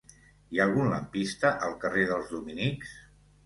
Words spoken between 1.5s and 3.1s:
al carrer dels Dominics?